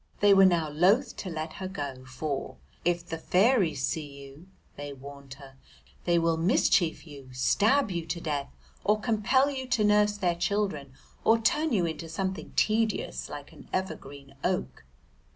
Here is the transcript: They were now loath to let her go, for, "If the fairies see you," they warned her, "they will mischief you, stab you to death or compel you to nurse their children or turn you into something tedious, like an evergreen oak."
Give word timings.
They 0.19 0.33
were 0.33 0.47
now 0.47 0.67
loath 0.69 1.15
to 1.17 1.29
let 1.29 1.53
her 1.61 1.67
go, 1.67 2.05
for, 2.05 2.57
"If 2.83 3.05
the 3.05 3.19
fairies 3.19 3.85
see 3.85 4.23
you," 4.23 4.47
they 4.75 4.93
warned 4.93 5.35
her, 5.35 5.57
"they 6.05 6.17
will 6.17 6.37
mischief 6.37 7.05
you, 7.05 7.29
stab 7.33 7.91
you 7.91 8.07
to 8.07 8.19
death 8.19 8.49
or 8.83 8.99
compel 8.99 9.51
you 9.51 9.67
to 9.67 9.83
nurse 9.83 10.17
their 10.17 10.33
children 10.33 10.93
or 11.23 11.37
turn 11.39 11.71
you 11.71 11.85
into 11.85 12.09
something 12.09 12.51
tedious, 12.55 13.29
like 13.29 13.51
an 13.51 13.69
evergreen 13.71 14.33
oak." 14.43 14.85